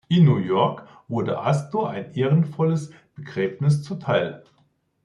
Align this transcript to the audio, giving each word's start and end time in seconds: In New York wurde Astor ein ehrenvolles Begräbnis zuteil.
In 0.07 0.25
New 0.25 0.37
York 0.39 0.87
wurde 1.07 1.39
Astor 1.41 1.91
ein 1.91 2.11
ehrenvolles 2.15 2.91
Begräbnis 3.13 3.83
zuteil. 3.83 4.43